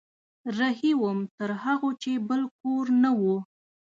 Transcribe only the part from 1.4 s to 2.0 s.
هغو